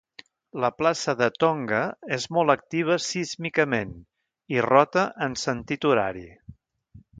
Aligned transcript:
La 0.63 0.69
placa 0.77 1.13
de 1.19 1.27
Tonga 1.43 1.81
és 2.17 2.25
molt 2.37 2.55
activa 2.55 2.97
sísmicament 3.09 3.93
i 4.57 4.67
rota 4.69 5.07
en 5.29 5.39
sentit 5.45 5.89
horari. 5.93 6.27